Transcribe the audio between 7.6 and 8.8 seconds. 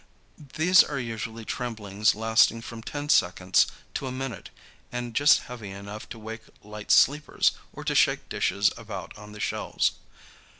or to shake dishes